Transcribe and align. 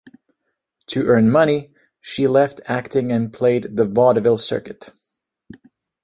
To 0.87 1.05
earn 1.05 1.29
money, 1.29 1.75
she 1.99 2.25
left 2.25 2.59
acting 2.65 3.11
and 3.11 3.31
played 3.31 3.75
the 3.77 3.85
vaudeville 3.85 4.39
circuit. 4.39 4.89